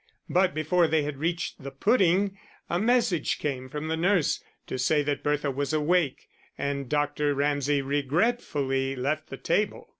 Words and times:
But 0.27 0.55
before 0.55 0.87
they 0.87 1.03
had 1.03 1.19
reached 1.19 1.61
the 1.63 1.69
pudding, 1.69 2.35
a 2.71 2.79
message 2.79 3.37
came 3.37 3.69
from 3.69 3.87
the 3.87 3.95
nurse 3.95 4.43
to 4.65 4.79
say 4.79 5.03
that 5.03 5.21
Bertha 5.21 5.51
was 5.51 5.73
awake, 5.73 6.27
and 6.57 6.89
Dr. 6.89 7.35
Ramsay 7.35 7.83
regretfully 7.83 8.95
left 8.95 9.27
the 9.29 9.37
table. 9.37 9.89